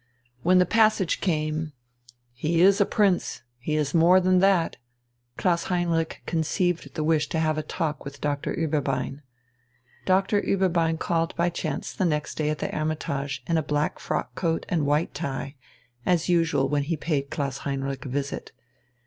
When 0.41 0.57
the 0.57 0.65
passage 0.65 1.21
came: 1.21 1.73
"He 2.33 2.59
is 2.59 2.81
a 2.81 2.87
prince. 2.87 3.43
He 3.59 3.75
is 3.75 3.93
more 3.93 4.19
than 4.19 4.39
that," 4.39 4.77
Klaus 5.37 5.65
Heinrich 5.65 6.23
conceived 6.25 6.95
the 6.95 7.03
wish 7.03 7.29
to 7.29 7.39
have 7.39 7.55
a 7.55 7.61
talk 7.61 8.03
with 8.03 8.19
Doctor 8.19 8.51
Ueberbein. 8.55 9.21
Doctor 10.07 10.41
Ueberbein 10.41 10.97
called 10.97 11.35
by 11.35 11.51
chance 11.51 11.99
next 11.99 12.33
day 12.33 12.49
at 12.49 12.57
the 12.57 12.69
"Hermitage" 12.69 13.43
in 13.45 13.59
a 13.59 13.61
black 13.61 13.99
frock 13.99 14.33
coat 14.33 14.65
and 14.69 14.87
white 14.87 15.13
tie, 15.13 15.55
as 16.03 16.27
usual 16.27 16.67
when 16.67 16.81
he 16.81 16.97
paid 16.97 17.29
Klaus 17.29 17.59
Heinrich 17.59 18.03
a 18.05 18.09
visit. 18.09 18.51